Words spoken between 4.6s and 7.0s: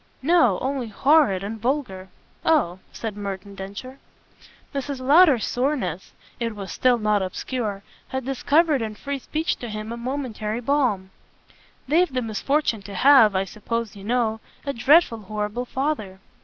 Mrs. Lowder's soreness, it was still